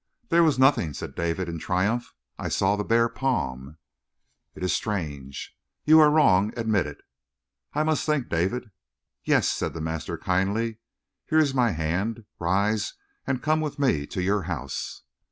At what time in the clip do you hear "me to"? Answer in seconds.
13.77-14.23